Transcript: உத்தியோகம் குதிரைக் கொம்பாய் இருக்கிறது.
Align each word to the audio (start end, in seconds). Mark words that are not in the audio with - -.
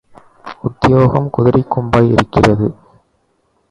உத்தியோகம் 0.61 1.29
குதிரைக் 1.29 1.77
கொம்பாய் 1.77 2.11
இருக்கிறது. 2.11 2.75